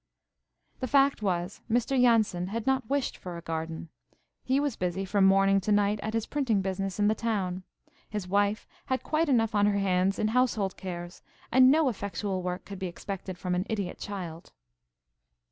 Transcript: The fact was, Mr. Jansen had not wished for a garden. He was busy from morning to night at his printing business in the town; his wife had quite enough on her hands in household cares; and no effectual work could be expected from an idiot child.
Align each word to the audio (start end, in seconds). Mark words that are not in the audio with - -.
The 0.79 0.87
fact 0.87 1.21
was, 1.21 1.61
Mr. 1.69 1.89
Jansen 2.01 2.47
had 2.47 2.65
not 2.65 2.89
wished 2.89 3.15
for 3.15 3.37
a 3.37 3.41
garden. 3.43 3.89
He 4.43 4.59
was 4.59 4.75
busy 4.75 5.05
from 5.05 5.25
morning 5.25 5.61
to 5.61 5.71
night 5.71 5.99
at 6.01 6.15
his 6.15 6.25
printing 6.25 6.59
business 6.63 6.97
in 6.97 7.07
the 7.07 7.13
town; 7.13 7.61
his 8.09 8.27
wife 8.27 8.67
had 8.87 9.03
quite 9.03 9.29
enough 9.29 9.53
on 9.53 9.67
her 9.67 9.77
hands 9.77 10.17
in 10.17 10.29
household 10.29 10.75
cares; 10.75 11.21
and 11.51 11.69
no 11.69 11.87
effectual 11.87 12.41
work 12.41 12.65
could 12.65 12.79
be 12.79 12.87
expected 12.87 13.37
from 13.37 13.53
an 13.53 13.67
idiot 13.69 13.99
child. 13.99 14.51